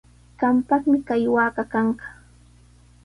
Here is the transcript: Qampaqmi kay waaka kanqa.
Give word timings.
Qampaqmi 0.39 0.97
kay 1.07 1.23
waaka 1.35 1.63
kanqa. 1.73 2.07